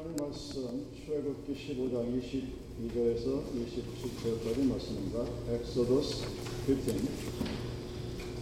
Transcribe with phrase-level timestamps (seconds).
[0.00, 5.26] 하나님 말씀 출애굽기 15장 22절에서 27절까지 말씀입니다.
[5.52, 6.24] 엑소더스
[6.64, 6.72] 15,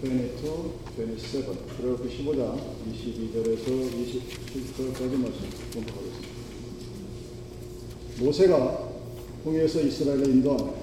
[0.05, 1.43] 22, 27
[1.77, 2.41] 출애굽기 15장
[2.95, 5.41] 22절에서 27절까지 말씀
[5.75, 6.29] 공부하겠습니다.
[8.21, 8.55] 모세가
[9.45, 10.75] 홍해에서 이스라엘을 인도하며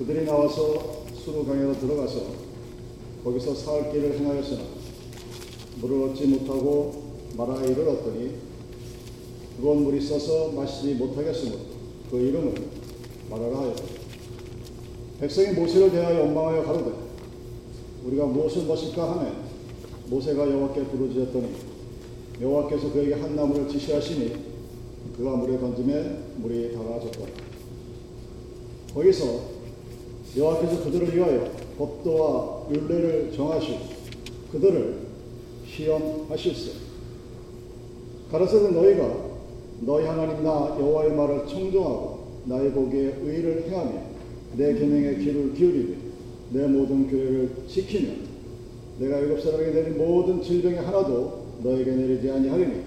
[0.00, 2.34] 그들이 나와서 수르광야로 들어가서
[3.24, 4.64] 거기서 사흘 길을 행하였으나
[5.80, 8.49] 물을 얻지 못하고 마라에 이르렀더니
[9.60, 11.58] 그건 물이 써서 마시지 못하겠으므로
[12.10, 12.54] 그 이름을
[13.28, 13.84] 마라라 하였다.
[15.20, 16.92] 백성이 모세를 대하여 원망하여 가로되
[18.06, 19.32] 우리가 무엇을 마실까 하매
[20.06, 21.48] 모세가 여호와께 부르짖었더니
[22.40, 24.32] 여호와께서 그에게 한 나무를 지시하시니
[25.18, 27.20] 그가 물에 던짐에 물이 다가졌다.
[28.94, 29.40] 거기서
[30.38, 33.78] 여호와께서 그들을 위하여 법도와 율례를 정하시고
[34.52, 35.06] 그들을
[35.68, 36.72] 시험하실세.
[38.32, 39.29] 가라사대 너희가
[39.80, 43.92] 너희 하나님 나 여호와의 말을 청종하고 나의 보기에 의를 행하며
[44.56, 45.94] 내 계명에 귀를 기울이되
[46.52, 48.08] 내 모든 교회를 지키며
[48.98, 52.82] 내가 애굽 사람에게 내린 모든 질병이 하나도 너에게 내리지 아니하리니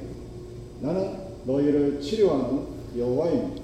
[0.81, 1.11] 나는
[1.45, 2.59] 너희를 치료하는
[2.97, 3.63] 여호와입니다.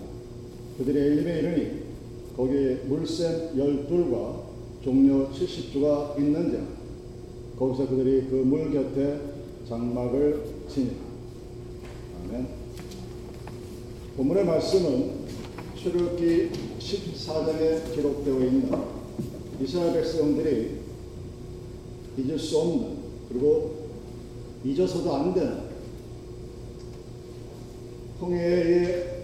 [0.78, 1.80] 그들이 엘림에 이르니
[2.36, 4.42] 거기에 물샘 열둘과
[4.84, 6.58] 종려 70주가 있는자
[7.58, 9.20] 거기서 그들이 그 물 곁에
[9.68, 10.94] 장막을 치니라.
[12.32, 12.59] 아멘.
[14.20, 15.28] 본문의 말씀은
[15.78, 18.70] 출애굽기 14장에 기록되어 있는
[19.62, 20.82] 이스라엘 백성들이
[22.18, 22.98] 잊을 수 없는
[23.30, 23.88] 그리고
[24.66, 25.70] 잊어서도 안 되는
[28.20, 29.24] 홍해의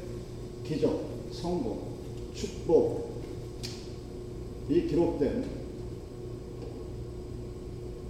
[0.66, 1.98] 기적, 성공,
[2.34, 3.04] 축복이
[4.88, 5.46] 기록된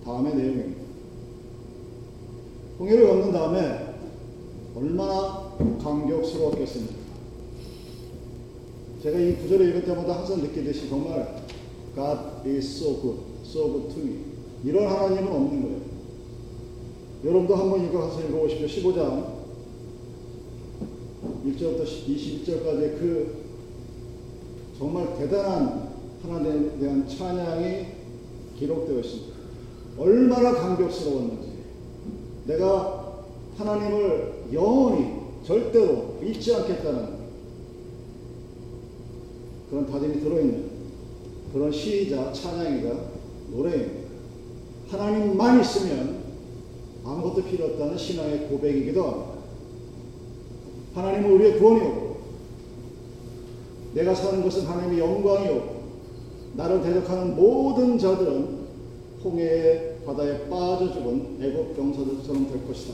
[0.04, 0.82] 다음의 내용입니다.
[2.78, 3.96] 홍해를 건넌 다음에
[4.76, 7.06] 얼마나 감격스러웠겠습니까?
[9.04, 11.44] 제가 이 구절을 읽을 때마다 항상 느끼듯이 정말
[11.96, 14.16] God is so good, so good to me.
[14.64, 15.78] 이런 하나님은 없는 거예요.
[17.24, 18.92] 여러분도 한번 읽어서 읽어보십시오.
[18.92, 19.36] 15장
[21.46, 23.46] 1절부터 21절까지 그
[24.78, 25.90] 정말 대단한
[26.24, 27.86] 하나님에 대한 찬양이
[28.58, 29.36] 기록되어 있습니다.
[29.98, 31.50] 얼마나 감격스러웠는지.
[32.48, 33.24] 내가
[33.58, 37.26] 하나님을 영원히 절대로 잊지 않겠다는
[39.70, 40.70] 그런 다짐이 들어있는
[41.54, 42.96] 그런 시이자 찬양이자
[43.52, 44.06] 노래입니다.
[44.90, 46.24] 하나님만 있으면
[47.04, 49.36] 아무것도 필요 없다는 신앙의 고백이기도 합니다.
[50.96, 52.16] 하나님은 우리의 구원이었고
[53.94, 55.76] 내가 사는 것은 하나님의 영광이었고
[56.56, 58.66] 나를 대적하는 모든 자들은
[59.24, 62.94] 홍해의 바다에 빠져 죽은 애국 병사들처럼 될 것이다.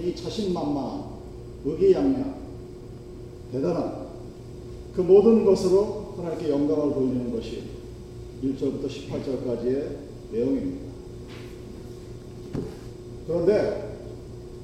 [0.00, 1.13] 이 자신만만한
[1.64, 2.34] 의기양양
[3.52, 4.08] 대단한
[4.94, 7.62] 그 모든 것으로 하나님께 영광을 돌리는 것이
[8.42, 9.96] 1절부터 18절까지의
[10.32, 10.84] 내용입니다.
[13.26, 13.96] 그런데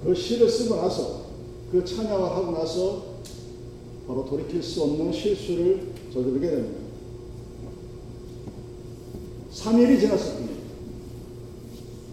[0.05, 1.27] 그 시를 쓰고 나서
[1.72, 3.11] 그 찬양을 하고 나서
[4.06, 6.81] 바로 돌이킬 수 없는 실수를 저지르게 됩니다.
[9.53, 10.61] 3일이 지났을 뿐입니다.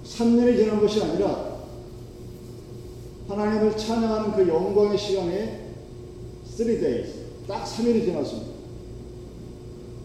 [0.05, 1.46] 3년이 지난 것이 아니라
[3.27, 5.31] 하나님을 찬양하는 그 영광의 시간이
[6.45, 7.13] 3 days,
[7.47, 8.51] 딱 3일이 지났습니다.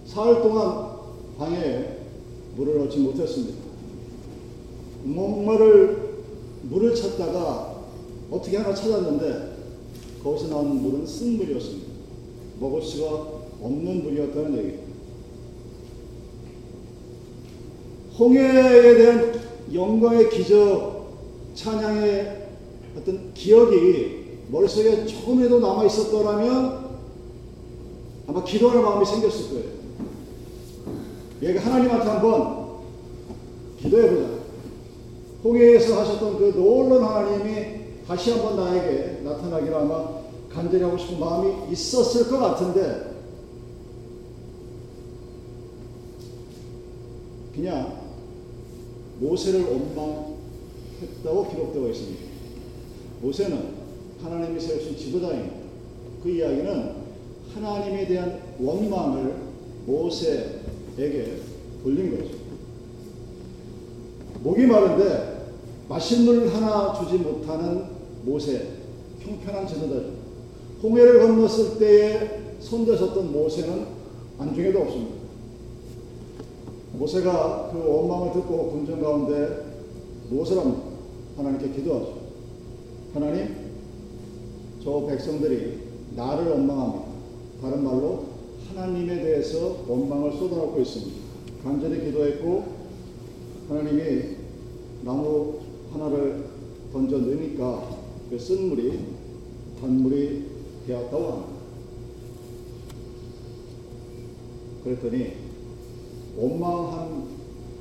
[0.05, 0.97] 사흘 동안
[1.39, 1.99] 방에
[2.57, 3.59] 물을 얻지 못했습니다.
[5.05, 6.13] 목마를
[6.63, 7.83] 물을 찾다가
[8.31, 9.53] 어떻게 하나 찾았는데
[10.23, 11.93] 거기서 나온 물은 쓴 물이었습니다.
[12.61, 13.09] 먹을 수가
[13.63, 14.93] 없는 물이었다는 얘기입니다.
[18.19, 19.41] 홍해에 대한
[19.73, 21.17] 영광의 기적,
[21.55, 22.42] 찬양의
[22.97, 26.93] 어떤 기억이 머릿속에 조금이라도 남아 있었더라면
[28.27, 29.83] 아마 기도하는 마음이 생겼을 거예요.
[31.43, 32.63] 얘가 하나님한테 한번
[33.81, 34.43] 기도해보자.
[35.43, 42.29] 홍해에서 하셨던 그 놀라운 하나님이 다시 한번 나에게 나타나기를 아마 간절히 하고 싶은 마음이 있었을
[42.29, 43.13] 것 같은데
[47.55, 48.01] 그냥
[49.19, 52.33] 모세를 원망했다고 기록되어 있습니다.
[53.23, 53.83] 모세는
[54.21, 55.57] 하나님이 세우신 지도자입니다.
[56.23, 56.93] 그 이야기는
[57.55, 59.35] 하나님에 대한 원망을
[59.87, 61.37] 모세에게
[61.83, 62.35] 돌린 거죠.
[64.43, 65.53] 목이 마른데
[65.89, 67.85] 마실 물 하나 주지 못하는
[68.25, 68.69] 모세,
[69.21, 70.11] 형편한 지도자죠.
[70.83, 73.87] 홍해를 건넜을 때에 손대셨던 모세는
[74.39, 75.15] 안중에도 없습니다.
[76.95, 79.65] 모세가 그 원망을 듣고 군정 가운데
[80.29, 80.83] 무엇을 합니까?
[81.37, 82.22] 하나님께 기도하죠.
[83.15, 83.55] 하나님,
[84.83, 85.81] 저 백성들이
[86.17, 87.05] 나를 원망합니다.
[87.61, 88.25] 다른 말로
[88.69, 91.21] 하나님에 대해서 원망을 쏟아놓고 있습니다.
[91.63, 92.65] 간절히 기도했고
[93.69, 94.37] 하나님이
[95.05, 95.61] 나무
[95.93, 96.47] 하나를
[96.93, 97.99] 던져 넣으니까
[98.31, 98.99] 그 쓴물이
[99.81, 100.47] 단물이
[100.87, 101.53] 되었다고 합니다.
[104.85, 105.33] 그랬더니
[106.39, 107.29] 원망한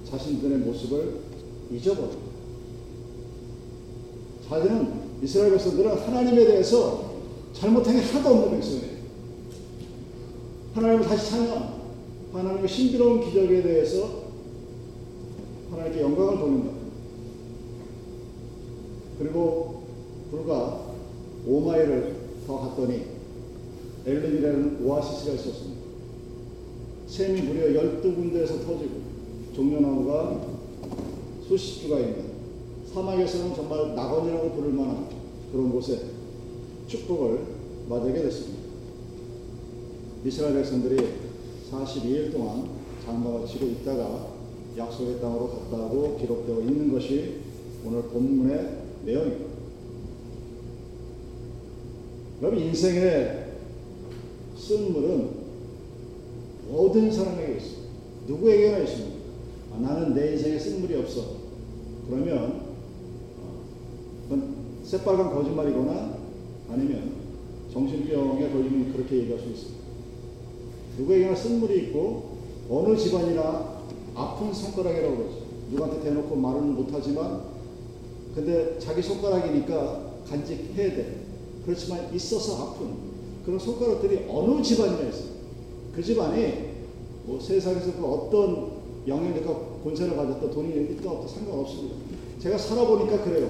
[0.04, 1.20] 자신들의 모습을
[1.72, 2.32] 잊어버립니다.
[4.50, 7.12] 자기는 이스라엘 백성들은 하나님에 대해서
[7.54, 9.02] 잘못한 게 하나도 없는 백성이에요.
[10.74, 11.82] 하나님을 다시 찬양,
[12.34, 14.22] 하나님의 신비로운 기적에 대해서
[15.70, 16.72] 하나님께 영광을 돌린다.
[19.20, 19.84] 그리고
[20.32, 20.92] 불과
[21.48, 22.14] 5마일을
[22.48, 23.04] 더 갔더니
[24.06, 25.82] 엘림이라는 오아시스가 있었습니다.
[27.08, 29.02] 샘이 무려 12군데에서 터지고
[29.54, 30.42] 종려나무가
[31.48, 32.31] 수십 주가 있는
[32.94, 35.08] 사막에서는 정말 낙원이라고 부를 만한
[35.52, 36.02] 그런 곳에
[36.88, 37.40] 축복을
[37.88, 38.62] 맞게 됐습니다.
[40.26, 40.98] 이스라엘 백성들이
[41.72, 42.70] 42일 동안
[43.06, 44.28] 장막을 치고 있다가
[44.78, 47.42] 약속의 땅으로 갔다고 기록되어 있는 것이
[47.86, 49.52] 오늘 본문의 내용입니다.
[52.42, 53.52] 여러분 인생의
[54.58, 55.30] 쓴물은
[56.70, 57.82] 모든 사람에게 있습니다.
[58.28, 59.18] 누구에게나 있습니다.
[59.74, 61.38] 아, 나는 내 인생에 쓴물이 없어.
[62.08, 62.61] 그러면
[64.92, 66.18] 새빨간 거짓말이거나
[66.70, 67.14] 아니면
[67.72, 69.82] 정신병에 걸리면 그렇게 얘기할 수 있습니다.
[70.98, 72.36] 누구에게나 쓴물이 있고
[72.70, 73.84] 어느 집안이나
[74.14, 75.38] 아픈 손가락이라고 그러죠.
[75.72, 77.42] 누구한테 대놓고 말은 못하지만
[78.36, 81.22] 근데 자기 손가락이니까 간직해야 돼.
[81.66, 82.90] 그렇지만 있어서 아픈
[83.46, 85.32] 그런 손가락들이 어느 집안이나 있어요.
[85.96, 86.72] 그 집안이
[87.24, 88.72] 뭐 세상에서 그 어떤
[89.08, 91.96] 영향력과 권세를 가졌다 돈이 있다 없다 상관없습니다.
[92.40, 93.48] 제가 살아보니까 그래요.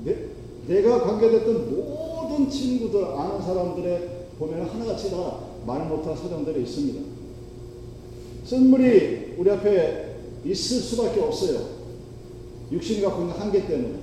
[0.00, 0.26] 어, 내,
[0.66, 7.00] 내가 관계됐던 모든 친구들 아는 사람들의 보면 하나같이 다 말 못한 사정들이 있습니다.
[8.44, 11.80] 쓴물이 우리 앞에 있을 수밖에 없어요.
[12.72, 13.98] 육신이 갖고 있는 한계 때문에.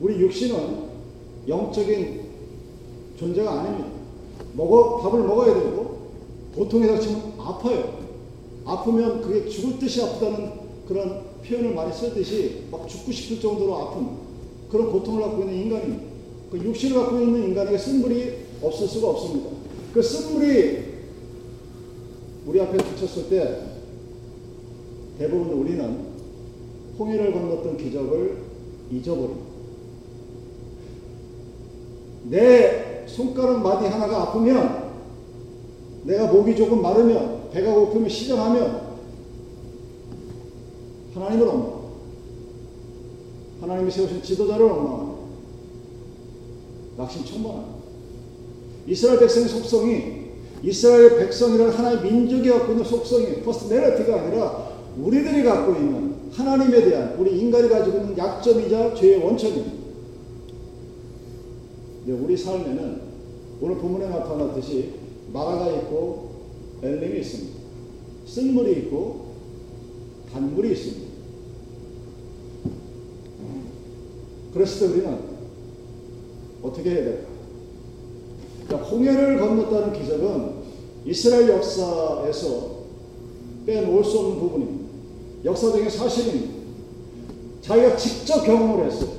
[0.00, 0.88] 우리 육신은
[1.48, 2.20] 영적인
[3.18, 3.88] 존재가 아닙니다.
[4.54, 5.98] 먹어, 밥을 먹어야 되고,
[6.54, 7.98] 고통에 닥치면 아파요.
[8.64, 10.52] 아프면 그게 죽을 듯이 아프다는
[10.86, 14.08] 그런 표현을 많이 쓰듯이 막 죽고 싶을 정도로 아픈
[14.70, 16.02] 그런 고통을 갖고 있는 인간입니다.
[16.50, 18.32] 그 육신을 갖고 있는 인간에게 쓴물이
[18.62, 19.50] 없을 수가 없습니다.
[19.92, 20.88] 그 쓴물이
[22.46, 23.62] 우리 앞에 닥쳤을 때
[25.18, 26.08] 대부분 우리는
[26.98, 28.36] 홍해를 건넜던 기적을
[28.90, 29.48] 잊어버립니다.
[32.24, 34.88] 내 손가락 마디 하나가 아프면
[36.04, 38.88] 내가 목이 조금 마르면 배가 고프면 시정하면
[41.14, 41.77] 하나님을 엉망
[43.68, 45.18] 하나님이 세우신 지도자를 엉망합니다.
[46.96, 47.78] 낙심천만합니다.
[48.86, 50.28] 이스라엘 백성의 속성이
[50.62, 57.38] 이스라엘 백성이라는 하나의 민족이 갖고 있는 속성이 personality가 아니라 우리들이 갖고 있는 하나님에 대한 우리
[57.38, 59.72] 인간이 가지고 있는 약점이자 죄의 원천입니다.
[62.06, 63.02] 근데 우리 삶에는
[63.60, 64.94] 오늘 본문에 나타났듯이
[65.32, 66.30] 마라가 있고
[66.82, 67.58] 엘림이 있습니다.
[68.26, 69.26] 쓴물이 있고
[70.32, 71.07] 단물이 있습니다.
[74.52, 75.18] 그랬을 때 우리는
[76.62, 77.28] 어떻게 해야 될까?
[78.66, 80.52] 그러니까 홍해를 건넜다는 기적은
[81.04, 82.78] 이스라엘 역사에서
[83.66, 84.88] 빼놓을 수 없는 부분입니다.
[85.44, 86.58] 역사적인 사실입니다.
[87.62, 89.10] 자기가 직접 경험을 했어요.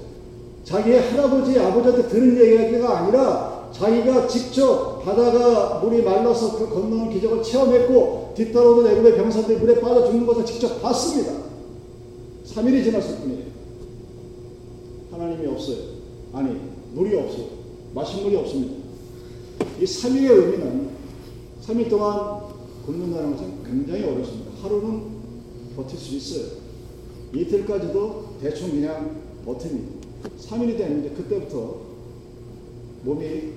[0.63, 8.33] 자기의 할아버지, 아버지한테 들은 얘기가 아니라 자기가 직접 바다가 물이 말라서 그 건너는 기적을 체험했고
[8.35, 11.33] 뒤따라오는 애굽의 병사들이 물에 빠져 죽는 것을 직접 봤습니다.
[12.45, 13.43] 3일이 지났을 뿐이에요.
[15.19, 15.77] 하나님이 없어요.
[16.31, 16.57] 아니,
[16.93, 17.47] 물이 없어요.
[17.93, 18.75] 마신 물이 없습니다.
[19.79, 20.89] 이 3일의 의미는
[21.61, 22.41] 3일 동안
[22.85, 24.51] 굶는다는 것은 굉장히 어렵습니다.
[24.61, 25.01] 하루는
[25.75, 26.59] 버틸 수 있어요.
[27.35, 29.99] 이틀까지도 대충 그냥 버팁니다.
[30.39, 31.81] 3일이 되는데 그때부터
[33.03, 33.53] 몸이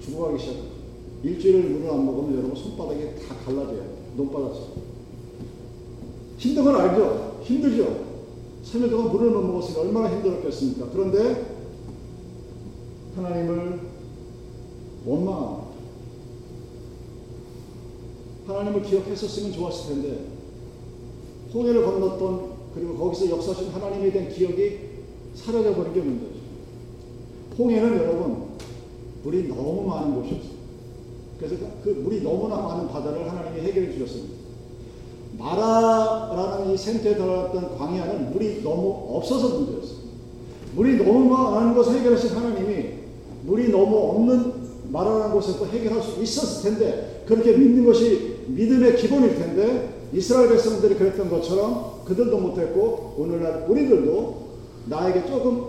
[0.00, 0.76] 죽어가기 시작합니다.
[1.24, 3.84] 일주일을 물을 안 먹으면 여러분 손바닥이 다 갈라져요.
[4.16, 4.86] 눈바닥처럼.
[6.38, 7.40] 힘든 건 알죠?
[7.44, 8.05] 힘들죠?
[8.72, 10.88] 3일 동안 물을 못 먹었으니 얼마나 힘들었겠습니까?
[10.92, 11.56] 그런데
[13.14, 13.80] 하나님을
[15.06, 15.66] 원망합니다.
[18.46, 20.24] 하나님을 기억했었으면 좋았을 텐데
[21.54, 24.78] 홍해를 건넜던 그리고 거기서 역사하신 하나님에 대한 기억이
[25.34, 26.36] 사라져 버린 게 문제죠.
[27.58, 28.46] 홍해는 여러분
[29.22, 30.56] 물이 너무 많은 곳이었어요.
[31.38, 34.35] 그래서 그 물이 너무나 많은 바다를 하나님이 해결해 주셨습니다.
[35.38, 40.06] 마라라는 이 생태에 들어갔던 광야는 물이 너무 없어서 문제였어요.
[40.74, 42.88] 물이 너무 많은 것을 해결하신 하나님이
[43.44, 50.08] 물이 너무 없는 말하는 곳에서 해결할 수 있었을 텐데 그렇게 믿는 것이 믿음의 기본일 텐데
[50.12, 54.46] 이스라엘 백성들이 그랬던 것처럼 그들도 못했고 오늘날 우리들도
[54.86, 55.66] 나에게 조금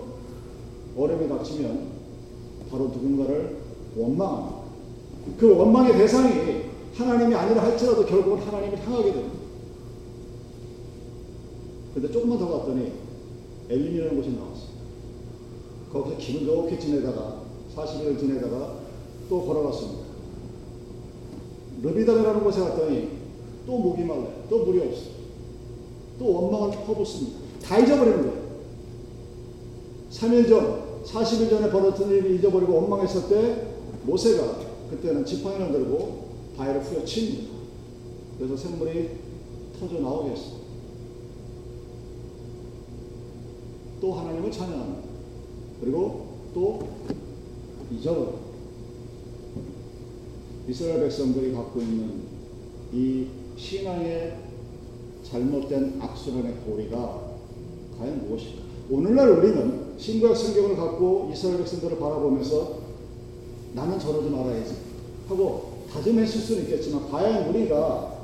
[0.96, 1.98] 어려움이 닥치면
[2.70, 3.56] 바로 누군가를
[3.96, 4.58] 원망합니다.
[5.38, 9.37] 그 원망의 대상이 하나님이 아니라 할지라도 결국은 하나님을 향하게 됩니다.
[11.94, 12.92] 근데 조금만 더 갔더니
[13.68, 14.68] 엘린이라는 곳이 나왔어요.
[15.92, 17.42] 거기서 기분 좋게 지내다가
[17.74, 18.78] 40일을 지내다가
[19.28, 20.08] 또 걸어갔습니다.
[21.82, 23.08] 르비다라는 곳에 갔더니
[23.66, 24.44] 또 목이 말라요.
[24.48, 25.18] 또 물이 없어요.
[26.18, 27.38] 또 원망을 퍼붓습니다.
[27.62, 28.48] 다 잊어버리는 거예요.
[30.10, 33.68] 3일 전, 40일 전에 벌어진 일을 잊어버리고 원망했을 때
[34.04, 34.58] 모세가
[34.90, 37.50] 그때는 지팡이를 들고 바위를 후려칩니다.
[38.38, 39.10] 그래서 샘물이
[39.78, 40.57] 터져 나오게 했어요.
[44.00, 45.08] 또 하나님을 찬양합니다.
[45.80, 46.88] 그리고 또
[47.92, 48.32] 잊어버려.
[50.68, 52.22] 이스라엘 백성들이 갖고 있는
[52.92, 53.26] 이
[53.56, 54.36] 신앙의
[55.24, 57.28] 잘못된 악순환의 고리가
[57.98, 58.62] 과연 무엇일까?
[58.90, 62.78] 오늘날 우리는 신구약 성경을 갖고 이스라엘 백성들을 바라보면서
[63.74, 64.74] 나는 저러지 말아야지
[65.28, 68.18] 하고 다짐했을 수는 있겠지만 과연 우리가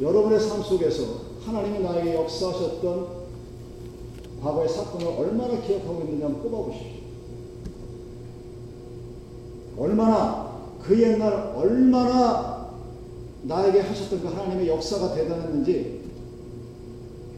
[0.00, 3.13] 여러분의 삶 속에서 하나님이 나에게 역사하셨던
[4.44, 7.04] 과거의 사건을 얼마나 기억하고 있느냐 한번 꼽아보십시오.
[9.78, 12.68] 얼마나 그 옛날 얼마나
[13.42, 16.02] 나에게 하셨던 그 하나님의 역사가 대단했는지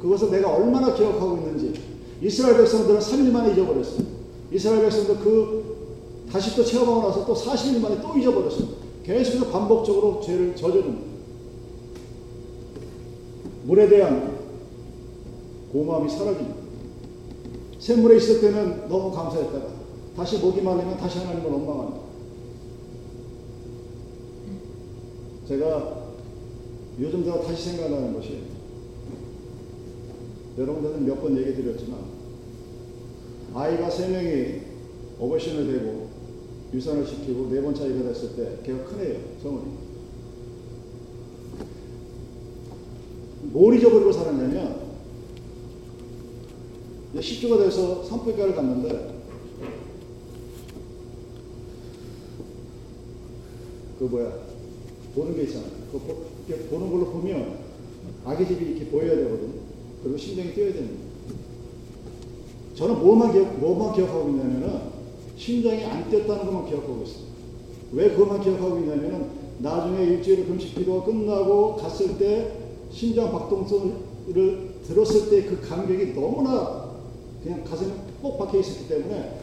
[0.00, 1.80] 그것을 내가 얼마나 기억하고 있는지
[2.20, 4.04] 이스라엘 백성들은 3일 만에 잊어버렸어요.
[4.52, 5.76] 이스라엘 백성들 그
[6.30, 8.66] 다시 또 체험하고 나서 또 40일 만에 또 잊어버렸어요.
[9.04, 11.06] 계속해서 반복적으로 죄를 저지릅니다.
[13.64, 14.36] 물에 대한
[15.72, 16.65] 고마움이 사라집니다.
[17.78, 19.66] 샘물에 있을 때는 너무 감사했다가
[20.16, 22.00] 다시 목이 말리면 다시 하나님을 원망합니다.
[25.48, 26.06] 제가
[27.00, 28.40] 요즘 들어 다시 생각나는 것이
[30.58, 31.98] 여러분들은 몇 번 얘기 드렸지만
[33.54, 34.60] 아이가 세 명이
[35.20, 36.08] 어버신을 되고
[36.72, 39.86] 유산을 시키고 네 번 차이가 됐을 때 걔가 큰애예요 성은이
[43.52, 44.85] 뭘 잊어버리고 살았냐면
[47.20, 49.16] 10주가 돼서 산불가를 갔는데
[53.98, 54.32] 그 뭐야
[55.14, 55.70] 보는 게 있잖아요.
[55.90, 56.14] 그 보,
[56.70, 57.58] 보는 걸로 보면
[58.24, 59.54] 아기 집이 이렇게 보여야 되거든.
[60.02, 61.04] 그리고 심장이 뛰어야 됩니다.
[62.74, 64.80] 저는 뭐만 기억, 뭐만 기억하고 있냐면은
[65.36, 67.26] 심장이 안 뛰었다는 것만 기억하고 있어요.
[67.92, 72.52] 왜 그것만 기억하고 있냐면은 나중에 일주일 금식 기도가 끝나고 갔을 때
[72.90, 73.94] 심장 박동성을
[74.86, 76.85] 들었을 때 그 감격이 너무나
[77.46, 79.38] 그냥 가슴에 꼭 박혀 있었기 때문에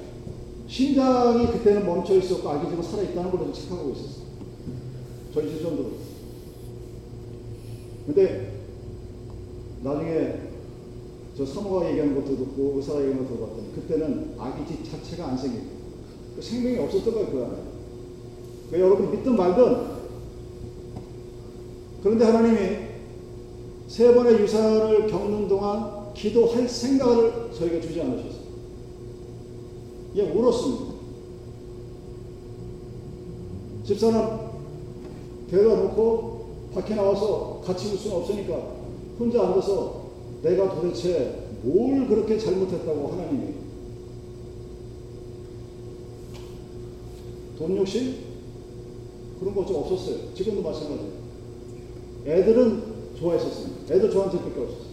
[0.67, 4.25] 심장이 그때는 멈춰 있었고 아기 집은 살아 있다는 걸로 착각하고 있었어요.
[5.33, 5.91] 전시 정도로.
[8.05, 8.59] 근데
[9.81, 10.39] 나중에
[11.37, 15.63] 저 사모가 얘기하는 것도 듣고 의사가 얘기하는 것도 봤더니 그때는 아기 집 자체가 안 생기고
[16.35, 17.55] 그 생명이 없었던 거예요 그 안에.
[18.69, 19.93] 그 여러분 믿든 말든
[22.03, 22.77] 그런데 하나님이
[23.87, 28.43] 세 번의 유산을 겪는 동안 기도할 생각을 저에게 주지 않으셨어요.
[30.15, 30.93] 예, 울었습니다.
[33.85, 34.51] 집사람
[35.49, 38.73] 데려다 놓고 밖에 나와서 같이 울 수는 없으니까
[39.19, 40.03] 혼자 앉아서
[40.41, 43.53] 내가 도대체 뭘 그렇게 잘못했다고 하나님이
[47.57, 48.15] 돈 욕심
[49.39, 50.33] 그런 거 좀 없었어요.
[50.33, 51.11] 지금도 마찬가지예요.
[52.25, 52.83] 애들은
[53.19, 53.67] 좋아했었어요.
[53.89, 54.92] 애들 저한테 밖에 없었어요.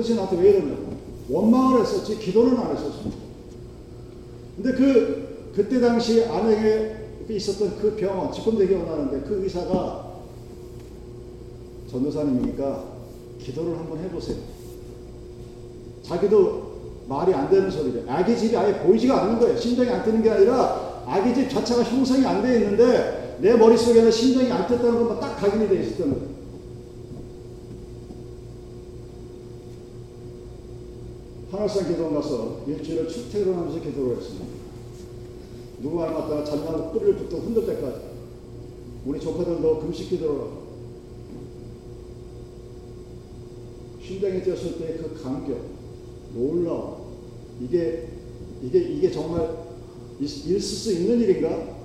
[0.00, 0.92] 나한테 왜 이러냐고.
[1.28, 3.16] 원망을 했었지, 기도는 안 했었습니다.
[4.56, 6.96] 근데 그, 그때 당시 아내에게
[7.28, 10.12] 있었던 그 병원, 지금도 기억나는데 그 의사가
[11.90, 12.84] 전도사님이니까
[13.40, 14.36] 기도를 한번 해보세요.
[16.02, 16.72] 자기도
[17.08, 18.02] 말이 안 되는 소리래.
[18.08, 19.56] 아기 집이 아예 보이지가 않는 거예요.
[19.56, 24.50] 심장이 안 뜨는 게 아니라 아기 집 자체가 형성이 안 돼 있는데 내 머릿속에는 심장이
[24.50, 26.41] 안 떴다는 것만 딱 각인이 돼 있었던 거예요.
[31.62, 34.46] 하늘산 기도 가서 일주일을 출퇴근 하면서 기도를 했습니다.
[35.80, 38.00] 누구 하나 갔다가 잔나무 뿌리를 붙어 흔들 때까지
[39.06, 40.62] 우리 조카들도 금식 기도를 하고
[44.00, 45.58] 심장이 뛰었을 때 그 감격
[46.34, 47.16] 놀라워
[47.60, 48.08] 이게
[48.60, 49.56] 이게 이게 정말
[50.20, 51.76] 있을 수 있는 일인가?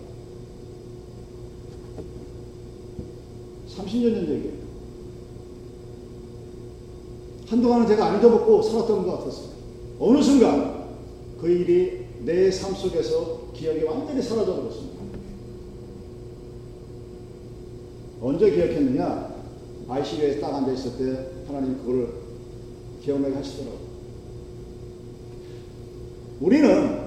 [3.69, 4.57] 30년 전 얘기예요.
[7.47, 9.56] 한동안은 제가 안 잊어먹고 살았던 것 같았어요.
[9.99, 10.87] 어느 순간
[11.39, 14.97] 그 일이 내 삶 속에서 기억이 완전히 사라져 버렸습니다.
[18.21, 19.35] 언제 기억했느냐?
[19.87, 22.09] ICU에 딱 앉아 있을 때 하나님 그걸
[23.03, 23.79] 기억나게 하시더라고요.
[26.41, 26.99] 우리는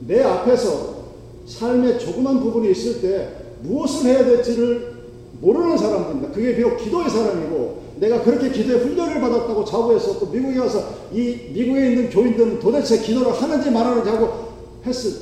[0.00, 1.02] 내 앞에서
[1.46, 3.28] 삶의 조그만 부분이 있을 때
[3.62, 4.92] 무엇을 해야 될지를
[5.40, 6.32] 모르는 사람들입니다.
[6.32, 11.90] 그게 비록 기도의 사람이고 내가 그렇게 기도의 훈련을 받았다고 자부해서 또 미국에 와서 이 미국에
[11.90, 14.48] 있는 교인들은 도대체 기도를 하는지 말하는지 하고
[14.84, 15.20] 했을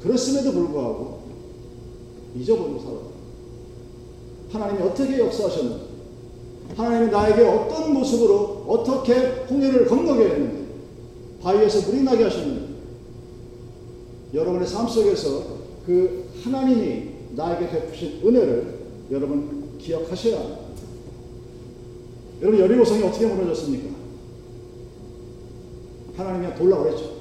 [0.00, 1.22] 그랬음에도 불구하고
[2.38, 4.62] 잊어버리고 살아.
[4.64, 5.84] 하나님이 어떻게 역사하셨는지,
[6.76, 9.14] 하나님이 나에게 어떤 모습으로 어떻게
[9.50, 10.66] 홍해를 건너게 했는지,
[11.42, 12.74] 바위에서 물이 나게 하셨는지,
[14.32, 15.42] 여러분의 삶 속에서
[15.84, 18.78] 그 하나님이 나에게 베푸신 은혜를
[19.10, 20.61] 여러분 기억하셔야 합니다.
[22.42, 23.94] 여러분 여리고성이 어떻게 무너졌습니까?
[26.16, 27.12] 하나님이 돌라고 그랬죠.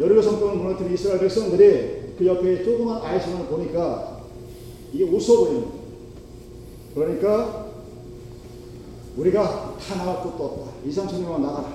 [0.00, 4.22] 여리고성 을 무너뜨린 이스라엘 백성들이 그 옆에 조그만 아이성을 보니까
[4.92, 5.78] 이게 웃어 보이는 거예요.
[6.94, 7.66] 그러니까
[9.16, 10.72] 우리가 다 나갈 것도 없다.
[10.86, 11.72] 이상천리만 나가라.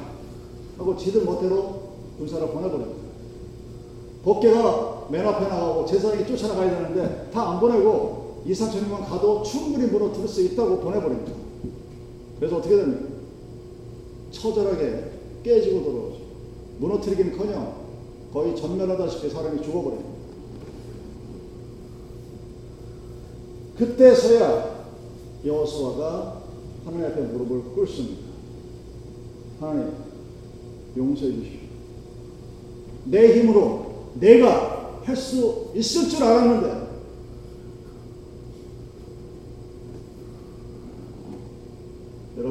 [0.78, 3.02] 하고 지들 멋대로 군사를 보내버립니다.
[4.26, 10.42] 법계가 맨 앞에 나가고 제사장이 쫓아나가야 되는데 다 안 보내고 이상천리만 가도 충분히 무너뜨릴 수
[10.42, 11.43] 있다고 보내버립니다.
[12.44, 13.06] 그래서 어떻게 됩니까?
[14.32, 15.12] 처절하게
[15.44, 16.18] 깨지고 돌아오죠.
[16.78, 17.84] 무너뜨리기는커녕
[18.34, 20.10] 거의 전멸하다시피 사람이 죽어버립니다.
[23.78, 24.88] 그때서야
[25.46, 26.42] 여호수아가
[26.84, 28.24] 하나님 앞에 무릎을 꿇습니다.
[29.62, 29.94] 하나님
[30.98, 31.60] 용서해 주십시오.
[33.06, 33.86] 내 힘으로
[34.16, 36.93] 내가 할 수 있을 줄 알았는데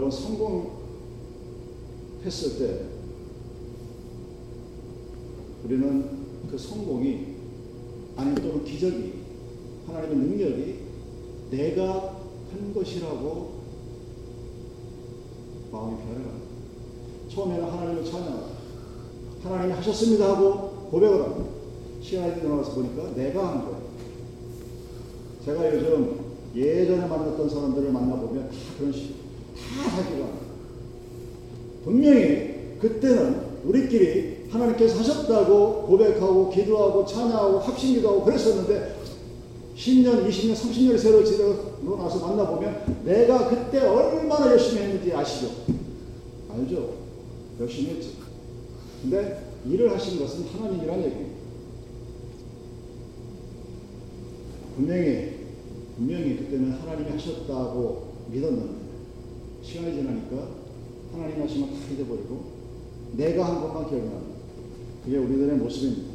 [0.02, 0.72] 여러분 성공했을
[2.58, 2.80] 때
[5.64, 6.10] 우리는
[6.50, 7.36] 그 성공이
[8.16, 9.12] 아니 또는 기적이
[9.86, 10.78] 하나님의 능력이
[11.52, 12.16] 내가
[12.50, 13.62] 한 것이라고
[15.70, 16.48] 마음이 변해갑니다.
[17.28, 18.48] 처음에는 하나님을 찬양하고
[19.44, 21.48] 하나님이 하셨습니다 하고 고백을 합니다.
[22.02, 23.82] 시간이 지나서 보니까 내가 한 거예요.
[25.44, 26.20] 제가 요즘
[26.56, 29.21] 예전에 만났던 사람들을 만나보면 다 그런 식으로
[29.56, 30.26] 다 사기가
[31.84, 39.02] 분명히 그때는 우리끼리 하나님께서 하셨다고 고백하고 기도하고 찬양하고 합심기도하고 그랬었는데
[39.76, 45.50] 10년, 20년, 30년이 세월 지나고 나서 만나보면 내가 그때 얼마나 열심히 했는지 아시죠?
[46.50, 46.94] 알죠?
[47.58, 48.16] 열심히 했지.
[49.00, 51.32] 근데 일을 하신 것은 하나님이란 얘기입니다.
[54.76, 55.38] 분명히,
[55.96, 58.81] 분명히 그때는 하나님이 하셨다고 믿었는데,
[59.62, 60.48] 시간이 지나니까
[61.12, 62.40] 하나님 하시면 다 잊어버리고,
[63.16, 64.32] 내가 한 것만 납니다.
[65.04, 66.12] 그게 우리들의 모습입니다.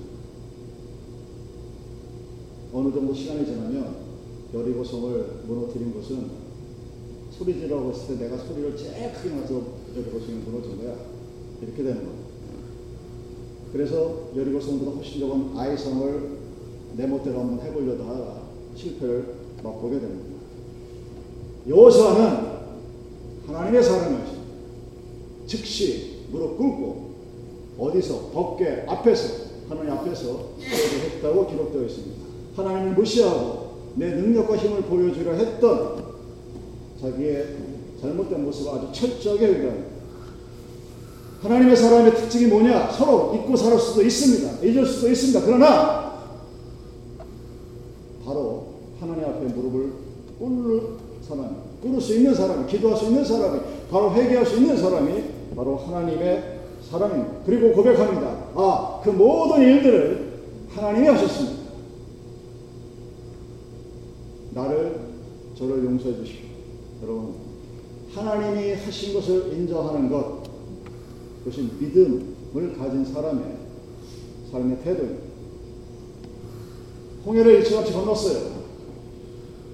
[2.74, 3.96] 어느 정도 시간이 지나면
[4.54, 6.48] 여리고 성을 무너뜨린 것은
[7.32, 9.62] 소리 지르고 했을 때 내가 소리를 제일 크게 나서
[9.96, 10.96] 여리고 성이 무너진 거야.
[11.62, 12.14] 이렇게 되는 거야.
[13.72, 16.38] 그래서 여리고 성보다 훨씬 적은 아이 성을
[16.96, 18.42] 내 멋대로 한번 해보려다 가
[18.76, 20.38] 실패를 맛보게 됩니다.
[21.68, 22.47] 여호수아는
[23.58, 24.38] 하나님의 사람이었습니다.
[25.48, 27.08] 즉시 무릎 꿇고
[27.80, 32.28] 어디서 법궤 앞에서 하나님 앞에서 했다고 기록되어 있습니다.
[32.56, 36.06] 하나님을 무시하고 내 능력과 힘을 보여주려 했던
[37.02, 37.56] 자기의
[38.00, 39.98] 잘못된 모습을 아주 철저하게 회개합니다.
[41.42, 42.92] 하나님의 사람의 특징이 뭐냐?
[42.92, 44.64] 서로 잊고 살 수도 있습니다.
[44.64, 45.42] 잊을 수도 있습니다.
[45.46, 46.30] 그러나
[48.24, 48.68] 바로
[49.00, 49.94] 하나님 앞에 무릎을
[50.40, 50.82] 꿇을
[51.28, 53.60] 사람, 꿇을 수 있는 사람이, 기도할 수 있는 사람이,
[53.92, 55.24] 바로 회개할 수 있는 사람이
[55.56, 57.34] 바로 하나님의 사람입니다.
[57.46, 58.28] 그리고 고백합니다.
[58.56, 60.28] 아, 그 모든 일들을
[60.74, 61.58] 하나님이 하셨습니다.
[64.52, 65.00] 나를
[65.58, 66.46] 저를 용서해 주십시오.
[67.04, 67.34] 여러분,
[68.14, 70.44] 하나님이 하신 것을 인정하는 것,
[71.44, 73.44] 그것이 믿음을 가진 사람의
[74.52, 75.28] 삶의 태도입니다.
[77.26, 78.58] 홍해를 일찌감치 건넜어요.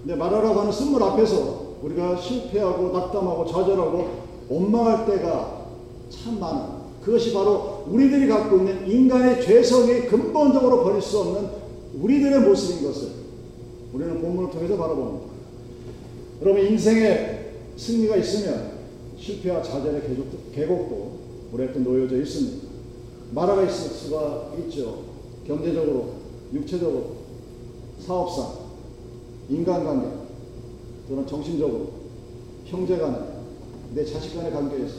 [0.02, 4.08] 근데 말하라고 하는 쓴물 앞에서 우리가 실패하고 낙담하고 좌절하고
[4.50, 5.68] 원망할 때가
[6.10, 6.84] 참 많아.
[7.04, 11.50] 그것이 바로 우리들이 갖고 있는 인간의 죄성이 근본적으로 버릴 수 없는
[12.02, 13.10] 우리들의 모습인 것을
[13.92, 15.26] 우리는 본문을 통해서 바라봅니다.
[16.42, 18.72] 여러분 인생에 승리가 있으면
[19.18, 20.02] 실패와 좌절의
[20.54, 21.20] 계곡도
[21.52, 22.68] 우리한테 놓여져 있습니다.
[23.34, 25.04] 마라가 수가 있죠.
[25.46, 26.14] 경제적으로,
[26.54, 27.18] 육체적으로,
[28.00, 28.64] 사업상,
[29.50, 30.23] 인간관계,
[31.08, 31.88] 또는 정신적으로,
[32.66, 33.18] 형제 간에,
[33.94, 34.96] 내 자식 간의 관계에서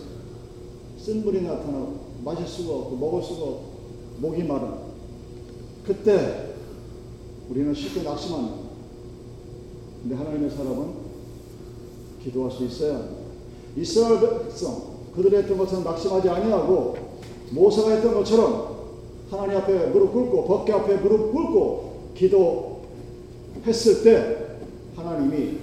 [0.98, 3.74] 쓴물이 나타나고 마실 수가 없고 먹을 수가 없고
[4.18, 4.68] 목이 마른
[5.84, 6.54] 그때
[7.50, 8.56] 우리는 쉽게 낙심합니다.
[10.02, 11.04] 근데 하나님의 사람은
[12.22, 13.16] 기도할 수 있어야 합니다.
[13.76, 16.96] 이스라엘 백성 그들이 했던 것처럼 낙심하지 아니하고
[17.50, 18.74] 모세가 했던 것처럼
[19.30, 24.58] 하나님 앞에 무릎 꿇고 법계 앞에 무릎 꿇고 기도했을 때
[24.96, 25.58] 하나님이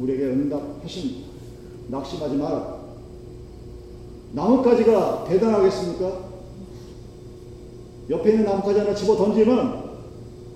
[0.00, 1.28] 우리에게 응답하십니다.
[1.88, 2.76] 낙심하지 마라.
[4.32, 6.26] 나뭇가지가 대단하겠습니까?
[8.10, 9.86] 옆에 있는 나뭇가지 하나 집어 던지면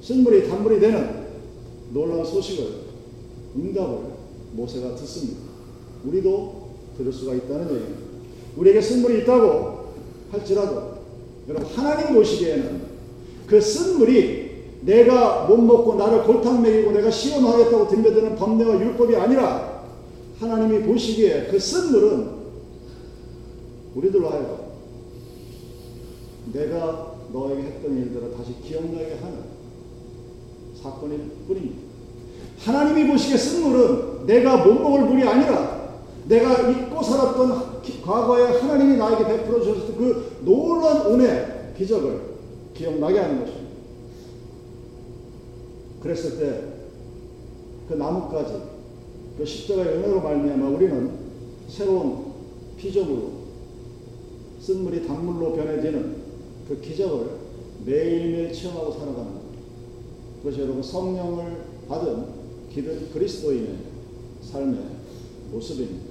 [0.02, 1.26] 쓴물이 단물이 되는
[1.92, 2.80] 놀라운 소식을
[3.56, 3.98] 응답을
[4.52, 5.40] 모세가 듣습니다.
[6.04, 8.00] 우리도 들을 수가 있다는 얘기입니다.
[8.56, 9.90] 우리에게 쓴물이 있다고
[10.30, 11.00] 할지라도
[11.48, 12.82] 여러분 하나님 보시기에는
[13.46, 14.49] 그 쓴물이
[14.82, 19.84] 내가 못 먹고 나를 골탕 먹이고 내가 시험하겠다고 덤벼드는 법례와 율법이 아니라
[20.38, 22.40] 하나님이 보시기에 그 쓴물은
[23.94, 24.56] 우리들로 하여금
[26.52, 29.50] 내가 너에게 했던 일들을 다시 기억나게 하는
[30.82, 31.90] 사건일 뿐입니다.
[32.64, 35.80] 하나님이 보시기에 쓴물은 내가 못 먹을 물이 아니라
[36.26, 42.20] 내가 잊고 살았던 과거에 하나님이 나에게 베풀어 주셨던 그 놀라운 은혜, 기적을
[42.74, 43.59] 기억나게 하는 것입니다.
[46.00, 46.80] 그랬을 때
[47.90, 48.54] 그 나뭇가지,
[49.36, 51.10] 그 십자가의 은혜로 말미암아 우리는
[51.66, 52.32] 새로운
[52.76, 53.32] 피조물로
[54.60, 56.16] 쓴물이 단물로 변해지는
[56.68, 57.30] 그 기적을
[57.84, 59.40] 매일매일 체험하고 살아가는 것.
[60.38, 62.26] 그것이 여러분 성령을 받은
[63.12, 63.78] 그리스도인의
[64.42, 64.80] 삶의
[65.50, 66.10] 모습입니다.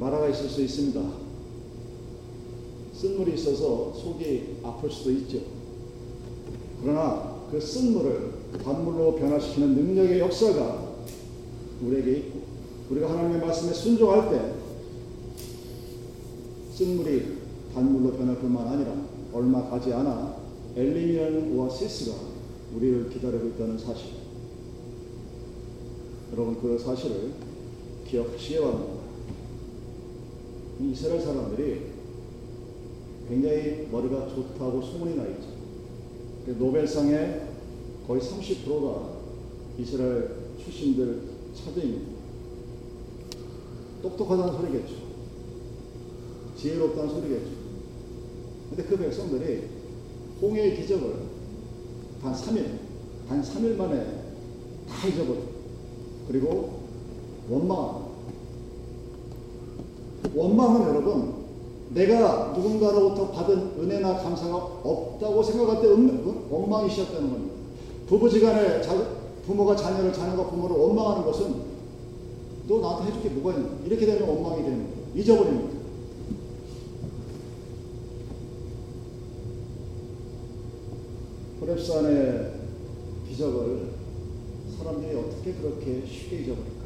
[0.00, 1.00] 마라가 있을 수 있습니다.
[2.92, 5.38] 쓴물이 있어서 속이 아플 수도 있죠.
[6.82, 8.32] 그러나 그 쓴물을
[8.64, 10.94] 단물로 변화시키는 능력의 역사가
[11.82, 12.40] 우리에게 있고
[12.88, 14.54] 우리가 하나님의 말씀에 순종할 때
[16.74, 17.36] 쓴물이
[17.74, 18.94] 단물로 변할 뿐만 아니라
[19.34, 20.34] 얼마 가지 않아
[20.74, 22.16] 엘리미안 오아시스가
[22.74, 24.12] 우리를 기다리고 있다는 사실.
[26.32, 27.32] 여러분 그 사실을
[28.06, 29.02] 기억하시기 바랍니다.
[30.80, 31.82] 이스라엘 사람들이
[33.28, 35.51] 굉장히 머리가 좋다고 소문이 나 있죠.
[36.44, 37.48] 그 노벨상의
[38.06, 39.12] 거의 30%가
[39.78, 40.30] 이스라엘
[40.62, 41.22] 출신들
[41.54, 42.12] 차지입니다.
[44.02, 44.94] 똑똑하다는 소리겠죠.
[46.56, 47.50] 지혜롭다는 소리겠죠.
[48.68, 49.68] 근데 그 백성들이
[50.40, 51.14] 홍해의 기적을
[52.22, 52.66] 단 3일,
[53.28, 54.04] 단 3일 만에
[54.88, 55.40] 다 잊어버려.
[56.28, 56.80] 그리고
[57.48, 58.12] 원망.
[60.34, 61.41] 원망은 여러분,
[61.94, 67.54] 내가 누군가로부터 받은 은혜나 감사가 없다고 생각할 때 원망이 시작되는 겁니다.
[68.06, 68.80] 부부지간에
[69.46, 71.72] 부모가 자녀를, 자녀가 부모를 원망하는 것은
[72.68, 73.70] 너 나한테 해줄 게 뭐가 있냐.
[73.84, 75.02] 이렇게 되면 원망이 되는 거예요.
[75.14, 75.82] 잊어버립니다.
[81.60, 82.52] 호랩산의
[83.28, 83.92] 기적을
[84.78, 86.82] 사람들이 어떻게 그렇게 쉽게 잊어버릴까?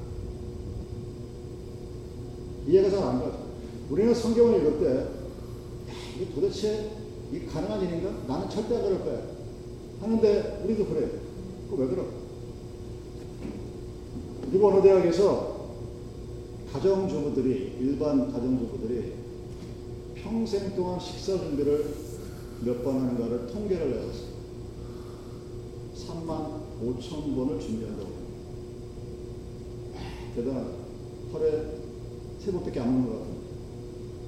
[2.68, 3.45] 이해가 잘 안 가죠.
[3.90, 5.06] 우리는 성경을 읽을 때,
[6.16, 6.90] 이게 도대체
[7.32, 8.10] 이 가능한 일인가?
[8.26, 9.22] 나는 절대 안 그럴 거야.
[10.00, 11.08] 하는데, 우리도 그래.
[11.70, 12.12] 그왜 그럴까?
[14.50, 15.56] 미국 어느 대학에서
[16.72, 19.12] 가정주부들이, 일반 가정주부들이
[20.16, 21.94] 평생 동안 식사 준비를
[22.64, 24.36] 몇 번 하는가를 통계를 내었어요.
[25.94, 28.10] 3만 5천 번을 준비한다고.
[30.34, 30.66] 대단하다.
[31.32, 31.64] 하루에
[32.38, 33.35] 세 번밖에 안 먹는 것 같은데.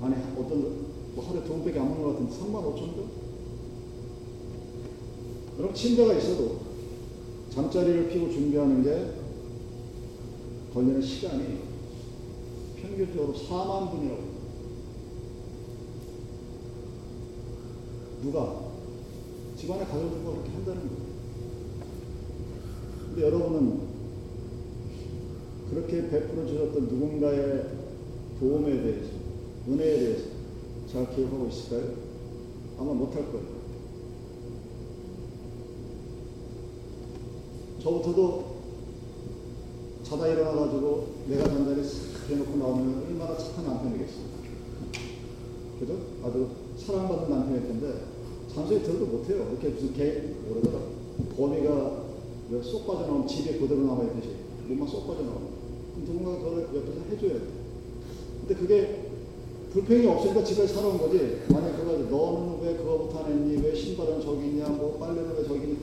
[0.00, 3.28] 아니, 어떤, 뭐 하루에 두 번밖에 안 먹는 것 같은데, 3만 5천 번?
[5.56, 6.60] 그럼 침대가 있어도
[7.50, 9.12] 잠자리를 피고 준비하는 게
[10.72, 11.58] 걸리는 시간이
[12.76, 14.38] 평균적으로 4만 분이라고.
[18.22, 18.68] 누가?
[19.56, 21.08] 집안의 가족들과 그렇게 한다는 거예요.
[23.08, 23.80] 근데 여러분은
[25.70, 27.66] 그렇게 베풀어 주셨던 누군가의
[28.38, 29.17] 도움에 대해서,
[29.68, 30.24] 은혜에 대해서
[30.90, 31.92] 잘 기억하고 있을까요?
[32.78, 33.58] 아마 못할 거예요.
[37.82, 38.58] 저부터도
[40.02, 44.38] 자다 일어나가지고 내가 잔자리 싹 해놓고 나오면 얼마나 착한 남편이겠어요.
[45.78, 45.98] 그죠?
[46.24, 48.04] 아주 사랑받는 남편일 텐데,
[48.52, 49.48] 잔소리 들어도 못해요.
[49.50, 50.78] 이렇게 무슨 개, 뭐라더라.
[51.36, 52.08] 거미가
[52.62, 54.34] 쏙 빠져나오면 집에 그대로 남아있듯이
[54.66, 55.48] 몸만 쏙 빠져나오면.
[55.94, 57.46] 그럼 누군가 그걸 옆에서 해줘야 돼.
[58.40, 59.07] 근데 그게
[59.72, 61.42] 불평이 없으니까 집에 살아온 거지.
[61.48, 63.62] 만약 그거 너는 왜안 했니?
[63.62, 64.68] 왜 신발은 저기 있냐?
[64.68, 65.78] 뭐 빨래는 왜 저기 있니?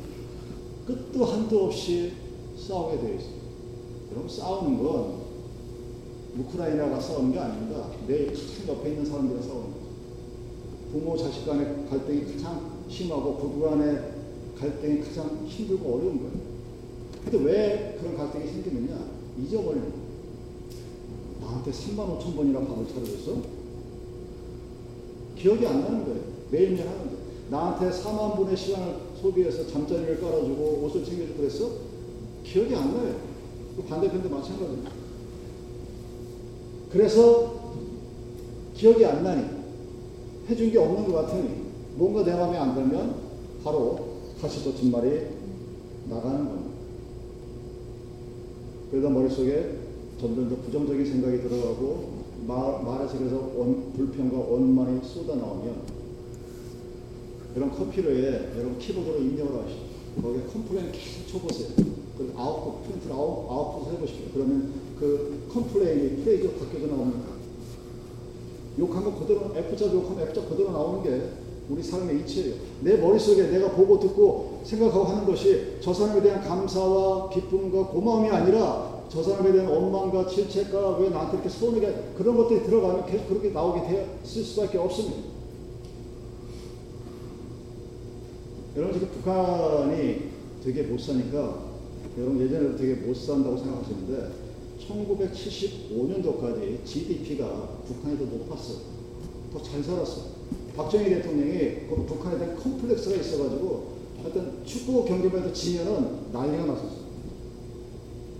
[0.88, 2.14] 끝도 한도 없이
[2.58, 3.36] 싸우게 되어 있어요.
[4.12, 5.26] 여러분 싸우는 건
[6.38, 7.90] 우크라이나가 싸우는 게 아닙니다.
[8.08, 8.28] 내
[8.68, 9.86] 옆에 있는 사람들이 싸우는 거죠.
[10.92, 14.14] 부모 자식 간의 갈등이 가장 심하고 부부 간의
[14.60, 16.56] 갈등이 가장 힘들고 어려운 거예요.
[17.24, 19.10] 근데 왜 그런 갈등이 생기느냐?
[19.40, 20.06] 잊어버리는 거예요.
[21.42, 23.55] 나한테 3만 5천 번이나 밥을 차려줬어?
[25.46, 26.22] 기억이 안 나는 거예요.
[26.50, 27.18] 매일매일 하는데.
[27.52, 31.70] 나한테 4만 분의 시간을 소비해서 잠자리를 깔아주고 옷을 챙겨주고 그랬어?
[32.44, 33.16] 기억이 안 나요.
[33.78, 34.90] 그 반대편도 마찬가지입니다.
[36.92, 37.76] 그래서
[38.74, 39.46] 기억이 안 나니
[40.50, 43.16] 해준 게 없는 것 같으니 뭔가 내 마음에 안 들면
[43.64, 44.00] 바로
[44.42, 45.28] 다시 또 진말이
[46.10, 46.72] 나가는 겁니다.
[48.90, 49.78] 그러다 머릿속에
[50.20, 52.15] 점점 더 부정적인 생각이 들어가고
[52.48, 55.96] 말, 말에서 그래서 원, 불평과 원만이 쏟아 나오면
[57.56, 59.82] 여러분 컴퓨터에 여러분 키보드로 입력을 하시죠.
[60.22, 61.70] 거기에 complain 계속 쳐보세요.
[62.18, 64.26] 그 output, print out, output 해보십시오.
[64.34, 67.36] 그러면 그 complain이 praise가 바뀌어서 나옵니다.
[68.78, 71.30] 욕한 거 그대로, F자 욕하면 F자 그대로 나오는 게
[71.70, 72.56] 우리 삶의 이치예요.
[72.82, 78.95] 내 머릿속에 내가 보고 듣고 생각하고 하는 것이 저 사람에 대한 감사와 기쁨과 고마움이 아니라
[79.10, 83.82] 저 사람에 대한 원망과 질책과 왜 나한테 이렇게 서운하게 그런 것들이 들어가면 계속 그렇게 나오게
[84.24, 85.36] 될 수밖에 없습니다.
[88.76, 90.32] 여러분 지금 북한이
[90.64, 91.66] 되게 못 사니까
[92.18, 94.32] 여러분 예전에도 되게 못 산다고 생각하시는데
[94.88, 98.78] 1975년도까지 GDP가 북한이 더 높았어요.
[99.54, 100.36] 더 잘 살았어요.
[100.76, 107.05] 박정희 대통령이 그 북한에 대한 컴플렉스가 있어가지고 하여튼 축구 경기만 해도 지면은 난리가 났었어요.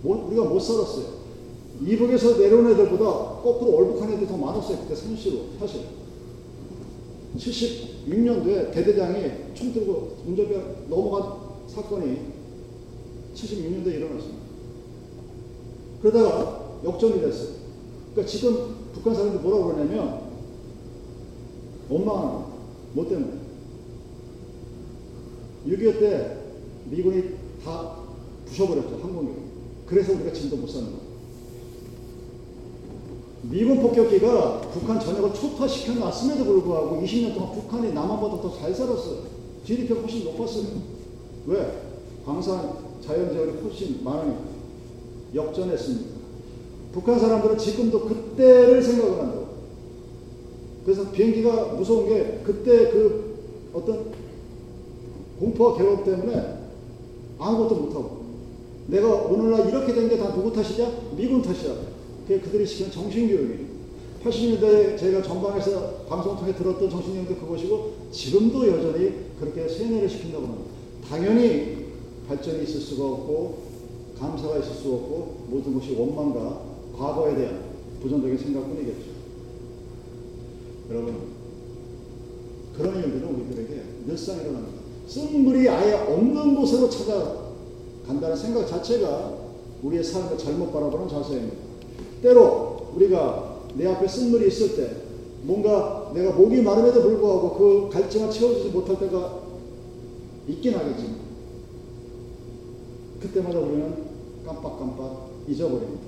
[0.02, 1.26] 못, 우리가 못 살았어요.
[1.80, 3.04] 이북에서 내려온 애들보다
[3.42, 4.78] 거꾸로 얼북한 애들이 더 많았어요.
[4.78, 5.82] 그때 산시로 사실.
[7.36, 12.18] 76년도에 대대장이 총 들고 운전병 넘어간 사건이
[13.34, 14.46] 76년도에 일어났습니다.
[16.00, 17.48] 그러다가 역전이 됐어요.
[18.12, 20.20] 그러니까 지금 북한 사람들이 뭐라고 그러냐면
[21.88, 22.46] 원망하는.
[22.92, 23.32] 뭐 때문에?
[25.66, 26.38] 6.25 때
[26.90, 27.22] 미군이
[27.62, 27.96] 다
[28.46, 28.98] 부셔버렸죠.
[29.02, 29.45] 항공기.
[29.86, 31.06] 그래서 우리가 지금도 못 사는 거예요.
[33.42, 39.18] 미군 폭격기가 북한 전역을 초토화시켜 놨음에도 불구하고 20년 동안 북한이 남한보다 더 잘 살았어요.
[39.64, 40.64] GDP가 훨씬 높았어요.
[41.46, 41.82] 왜?
[42.24, 42.72] 광산
[43.04, 44.40] 자연재원이 훨씬 많으니까.
[45.34, 46.16] 역전했습니다.
[46.92, 49.46] 북한 사람들은 지금도 그때를 생각을 한다고.
[50.84, 53.36] 그래서 비행기가 무서운 게 그때 그
[53.74, 54.06] 어떤
[55.38, 56.58] 공포와 괴로움 때문에
[57.38, 58.25] 아무것도 못하고
[58.88, 60.90] 내가 오늘날 이렇게 된 게 다 누구 탓이냐?
[61.16, 61.74] 미군 탓이야.
[62.26, 63.66] 그게 그들이 시키는 정신교육이에요.
[64.24, 70.64] 80년대에 제가 전방에서 방송 통해 들었던 정신교육도 그것이고 지금도 여전히 그렇게 세뇌를 시킨다고 합니다.
[71.08, 71.86] 당연히
[72.28, 73.58] 발전이 있을 수가 없고
[74.18, 76.60] 감사가 있을 수 없고 모든 것이 원망과
[76.96, 77.60] 과거에 대한
[78.02, 79.16] 부정적인 생각뿐이겠죠.
[80.90, 81.14] 여러분
[82.76, 84.78] 그런 일들은 우리들에게 늘상 일어납니다.
[85.06, 87.45] 쓴 물이 아예 없는 곳으로 찾아
[88.06, 89.34] 간다는 생각 자체가
[89.82, 91.56] 우리의 삶을 잘못 바라보는 자세입니다.
[92.22, 94.96] 때로 우리가 내 앞에 쓴물이 있을 때
[95.42, 99.42] 뭔가 내가 목이 마름에도 불구하고 그 갈증을 채워주지 못할 때가
[100.48, 101.16] 있긴 하겠지만
[103.20, 104.06] 그때마다 우리는
[104.44, 106.06] 깜빡깜빡 잊어버립니다.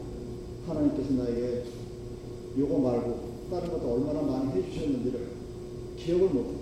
[0.67, 1.65] 하나님께서 나에게
[2.59, 5.27] 요거 말고 다른 것도 얼마나 많이 해주셨는지를
[5.97, 6.59] 기억을 못해요.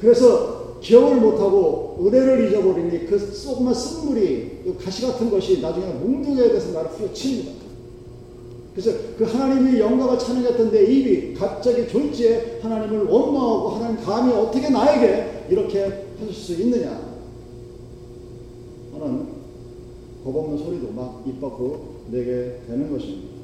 [0.00, 6.90] 그래서 기억을 못하고 은혜를 잊어버리니 그 조그만 쓴물이 가시 같은 것이 나중에 뭉둥이에 대해서 나를
[6.90, 7.64] 후려칩니다.
[8.74, 15.46] 그래서 그 하나님이 영광을 찬양했던 내 입이 갑자기 졸지에 하나님을 원망하고 하나님 감히 어떻게 나에게
[15.48, 17.00] 이렇게 하실 수 있느냐
[18.92, 19.26] 하는
[20.22, 23.34] 겁없는 소리도 막 입 밖으로 내게 되는 것입니다.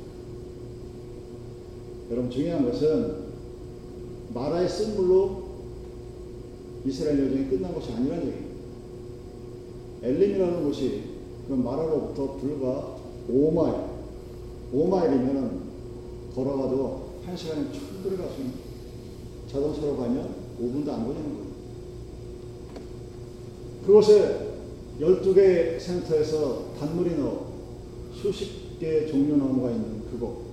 [2.11, 3.31] 여러분 중요한 것은
[4.35, 5.50] 마라의 쓴물로
[6.87, 8.51] 이스라엘 여정이 끝난 것이 아니라는 얘기입니다.
[10.03, 11.03] 엘림이라는 곳이
[11.47, 12.97] 그 마라로부터 불과
[13.31, 13.87] 5마일,
[14.73, 15.51] 5마일이면
[16.35, 18.55] 걸어가도 1시간에 충분히 갈 수 있는
[19.51, 21.51] 자동차로 가면 5분도 안 걸리는 거예요.
[23.85, 24.51] 그곳에
[25.01, 27.47] 12개 센터에서 단물이 넣어
[28.15, 30.45] 수십 개의 종류 나무가 있는 그곳.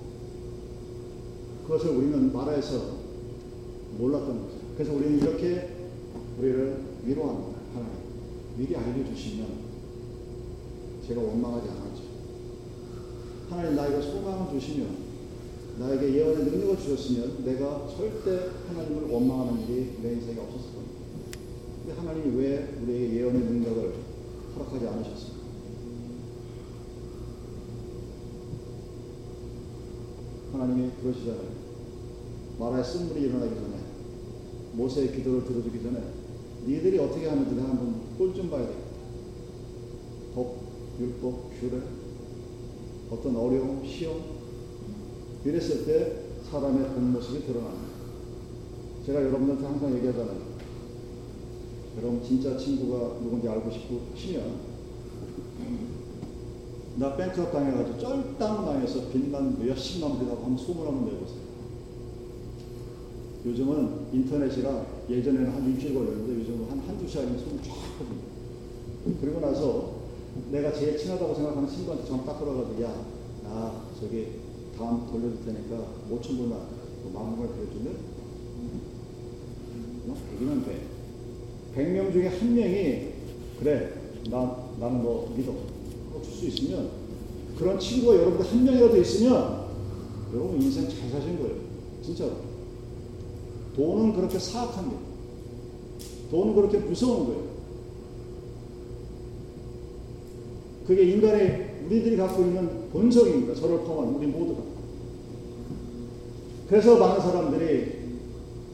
[1.66, 2.98] 그것을 우리는 마라에서
[3.98, 4.54] 몰랐던 거죠.
[4.74, 5.77] 그래서 우리는 이렇게
[6.38, 7.58] 우리를 위로합니다.
[7.74, 7.98] 하나님.
[8.56, 9.46] 미리 알려주시면
[11.06, 12.02] 제가 원망하지 않았죠.
[13.50, 15.08] 하나님 나에게 소망을 주시면
[15.78, 20.94] 나에게 예언의 능력을 주셨으면 내가 절대 하나님을 원망하는 일이 내 인생에 없었을 겁니다.
[21.84, 23.94] 근데 하나님이 왜 우리에게 예언의 능력을
[24.54, 25.38] 허락하지 않으셨습니까?
[30.52, 31.58] 하나님이 그러시잖아요.
[32.58, 33.78] 마라의 쓴물이 일어나기 전에
[34.72, 36.02] 모세의 기도를 들어주기 전에
[36.68, 38.88] 니들이 어떻게 하는지 내가 한번 꼴 좀 봐야 되겠다.
[40.34, 40.56] 법,
[41.00, 41.80] 율법, 규례,
[43.10, 44.20] 어떤 어려움, 시험
[45.44, 47.88] 이랬을 때 사람의 본 모습이 드러납니다.
[49.06, 50.48] 제가 여러분들한테 항상 얘기하잖아요.
[51.96, 54.60] 여러분 진짜 친구가 누군지 알고 싶고 시면
[56.96, 61.47] 나 뱅크업 당해가지고 쩔땅 당해서 빚만 몇십만 불이라고 한번 소문 한번 내보세요.
[63.46, 68.28] 요즘은 인터넷이라 예전에는 한 일주일 걸렸는데 요즘은 한 한두 시간이면 소문 쫙 퍼집니다.
[69.20, 69.98] 그리고 나서
[70.50, 72.94] 내가 제일 친하다고 생각하는 친구한테 전화 딱 걸어가지고 야,
[73.44, 74.26] 나 저기
[74.76, 76.60] 다음 돌려줄 테니까 5천 불만
[77.12, 77.96] 만원을 빌려주면
[80.06, 80.82] 뭐 100이면 돼.
[81.76, 83.08] 100명 중에 한 명이
[83.60, 83.92] 그래
[84.30, 85.52] 나, 나는 너 믿어
[86.22, 86.90] 줄 수 있으면
[87.58, 89.68] 그런 친구가 여러분들 한 명이라도 있으면
[90.32, 91.56] 여러분 인생 잘 사신 거예요.
[92.02, 92.47] 진짜로.
[93.78, 94.40] 돈은 그렇게
[94.86, 94.98] 거예요.
[96.32, 97.42] 돈은 그렇게 무서운 거예요.
[100.84, 103.54] 그게 인간의 우리들이 갖고 있는 본성입니다.
[103.54, 104.62] 저를 포함한 우리 모두가.
[106.68, 107.98] 그래서 많은 사람들이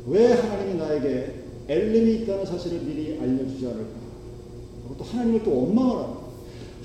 [0.06, 1.34] 왜 하나님이 나에게
[1.68, 4.04] 엘림이 있다는 사실을 미리 알려주지 않을까?
[4.96, 6.20] 또 하나님을 또 원망을 합니다.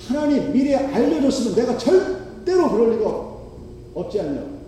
[0.07, 3.37] 하나님 미리 알려줬으면 내가 절대로 그럴 리가
[3.93, 4.58] 없지 않냐.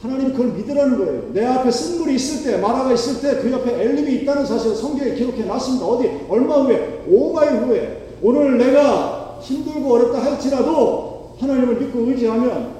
[0.00, 1.32] 하나님 그걸 믿으라는 거예요.
[1.32, 5.44] 내 앞에 쓴물이 있을 때, 마라가 있을 때 그 옆에 엘림이 있다는 사실을 성경에 기록해
[5.44, 5.86] 놨습니다.
[5.86, 6.08] 어디?
[6.28, 7.04] 얼마 후에?
[7.08, 8.16] 5마일 후에.
[8.22, 12.78] 오늘 내가 힘들고 어렵다 할지라도 하나님을 믿고 의지하면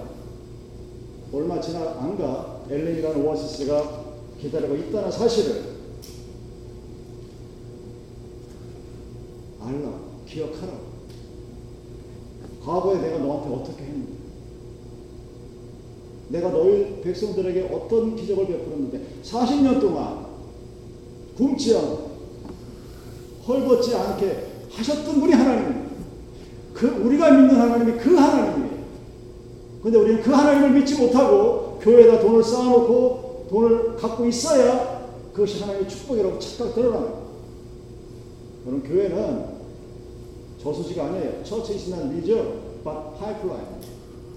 [1.33, 4.07] 얼마 지나 안가 엘림이라는 오아시스가
[4.41, 5.79] 기다리고 있다는 사실을
[9.61, 9.91] 알라,
[10.27, 10.73] 기억하라.
[12.65, 14.18] 과거에 내가 너한테 어떻게 했는데,
[16.29, 20.27] 내가 너희 백성들에게 어떤 기적을 베풀었는데, 40년 동안
[21.37, 22.09] 굶지 않고
[23.47, 25.89] 헐벗지 않게 하셨던 분이 하나님입니다.
[26.75, 28.79] 그 우리가 믿는 하나님이 그 하나님이에요.
[29.83, 36.39] 근데 우리는 그 하나님을 믿지 못하고 교회에다 돈을 쌓아놓고 돈을 갖고 있어야 그것이 하나님의 축복이라고
[36.39, 37.19] 착각들 합니다.
[38.65, 39.45] 그런 교회는
[40.63, 41.45] 저수지가 아니에요.
[41.45, 42.45] Church is no reservoir,
[42.85, 43.63] pipeline.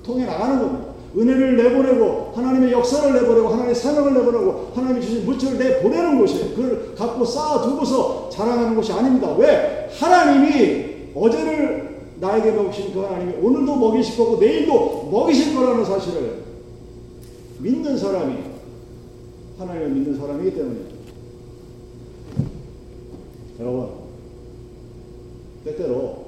[0.03, 0.90] 통해 나가는 겁니다.
[1.15, 6.55] 은혜를 내보내고 하나님의 역사를 내보내고 하나님의 사명을 내보내고 하나님이 주신 물질을 내보내는 곳이에요.
[6.55, 9.33] 그걸 갖고 쌓아두고서 자랑하는 곳이 아닙니다.
[9.35, 9.89] 왜?
[9.99, 16.43] 하나님이 어제를 나에게 먹이신 그 하나님이 오늘도 먹이실 거고 내일도 먹이실 거라는 사실을
[17.59, 18.35] 믿는 사람이
[19.57, 20.95] 하나님을 믿는 사람이기 때문입니다.
[23.59, 23.89] 여러분
[25.65, 26.25] 때때로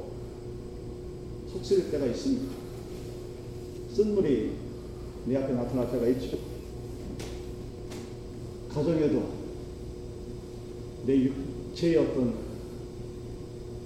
[1.51, 2.53] 속 쓰릴 때가 있습니다.
[3.95, 4.62] 쓴물이
[5.25, 6.37] 내 앞에 나타날 때가 있죠.
[8.73, 9.23] 가정에도
[11.05, 12.33] 내 육체의 어떤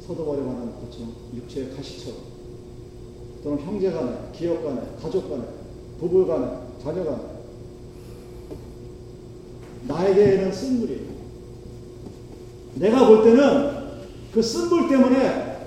[0.05, 2.19] 서도버려 하는 것처럼 육체의 가시처럼
[3.43, 5.43] 또는 형제 간에, 기업 간에, 가족 간에,
[5.99, 6.47] 부부 간에,
[6.81, 7.17] 자녀 간에
[9.87, 11.17] 나에게는 쓴물이에요.
[12.75, 13.77] 내가 볼 때는
[14.33, 15.57] 그 쓴물 때문에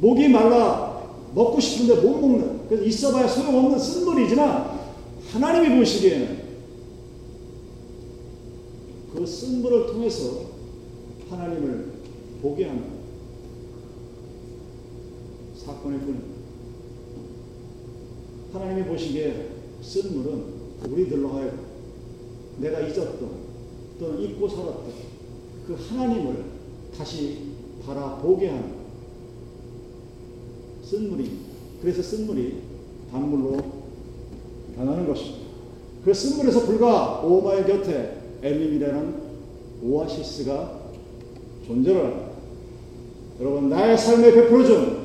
[0.00, 1.00] 목이 말라
[1.34, 4.71] 먹고 싶은데 못 먹는 그래서 있어봐야 소용없는 쓴물이지만
[5.32, 6.42] 하나님이 보시기에는
[9.14, 10.50] 그 쓴물을 통해서
[11.30, 11.92] 하나님을
[12.42, 12.84] 보게 하는
[15.56, 16.32] 사건의 뿐입니다.
[18.52, 20.44] 하나님이 보시기에 쓴물은
[20.90, 21.60] 우리들로 하여금
[22.58, 23.30] 내가 잊었던
[23.98, 24.92] 또는 잊고 살았던
[25.66, 26.44] 그 하나님을
[26.94, 27.52] 다시
[27.86, 28.74] 바라보게 하는
[30.84, 31.52] 쓴물입니다.
[31.80, 32.60] 그래서 쓴물이
[33.10, 33.71] 단물로
[34.82, 35.42] 변하는 것입니다.
[36.04, 39.14] 그 쓴물에서 불과 5마일 곁에 엘림이라는
[39.84, 40.82] 오아시스가
[41.66, 42.32] 존재를 합니다.
[43.40, 45.02] 여러분 나의 삶에 베풀어준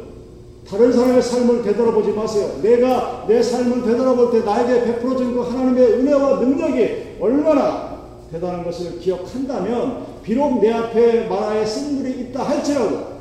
[0.68, 2.60] 다른 사람의 삶을 되돌아보지 마세요.
[2.62, 7.98] 내가 내 삶을 되돌아볼 때 나에게 베풀어준 그 하나님의 은혜와 능력이 얼마나
[8.32, 13.18] 대단한 것을 기억한다면 비록 내 앞에 마라의 쓴물이 있다 할지라도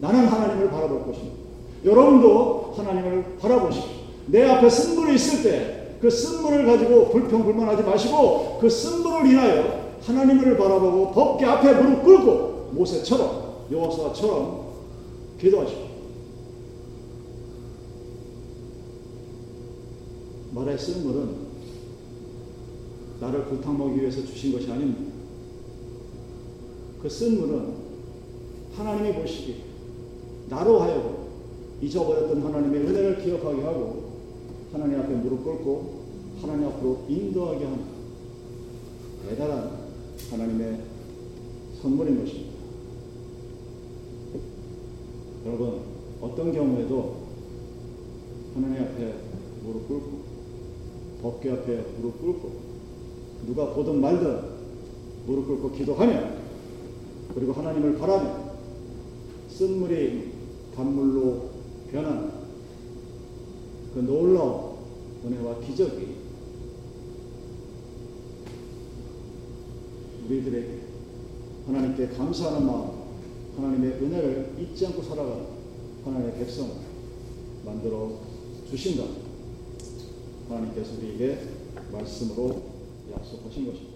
[0.00, 1.36] 나는 하나님을 바라볼 것입니다.
[1.84, 3.95] 여러분도 하나님을 바라보십시오.
[4.26, 11.12] 내 앞에 쓴물이 있을 때 그 쓴물을 가지고 불평불만하지 마시고 그 쓴물을 인하여 하나님을 바라보고
[11.12, 14.66] 법계 앞에 무릎 꿇고 모세처럼 여호수아처럼
[15.40, 15.86] 기도하십시오.
[20.52, 21.46] 말의 쓴물은
[23.20, 25.12] 나를 골탕 먹기 위해서 주신 것이 아닙니다.
[27.02, 27.74] 그 쓴물은
[28.76, 29.62] 하나님이 보시기
[30.48, 31.16] 나로 하여금
[31.80, 34.05] 잊어버렸던 하나님의 은혜를 기억하게 하고
[34.76, 36.04] 하나님 앞에 무릎 꿇고
[36.42, 37.78] 하나님 앞으로 인도하게 하는
[39.26, 39.70] 대단한
[40.30, 40.80] 하나님의
[41.80, 42.52] 선물인 것입니다.
[45.46, 45.80] 여러분,
[46.20, 47.16] 어떤 경우에도
[48.54, 49.14] 하나님 앞에
[49.64, 50.18] 무릎 꿇고
[51.22, 52.52] 법궤 앞에 무릎 꿇고
[53.46, 54.40] 누가 보든 말든
[55.26, 56.22] 무릎 꿇고 기도하며
[57.34, 58.56] 그리고 하나님을 바라며
[59.48, 60.32] 쓴물이
[60.76, 61.48] 단물로
[61.90, 62.36] 변하는
[63.96, 64.65] 그 놀라운
[65.26, 66.14] 은혜와 기적이
[70.24, 70.80] 우리들에게
[71.66, 72.90] 하나님께 감사하는 마음,
[73.56, 75.46] 하나님의 은혜를 잊지 않고 살아가는
[76.04, 76.70] 하나님의 백성을
[77.64, 78.20] 만들어
[78.70, 79.04] 주신다.
[80.48, 81.40] 하나님께서 우리에게
[81.90, 82.62] 말씀으로
[83.12, 83.95] 약속하신 것입니다.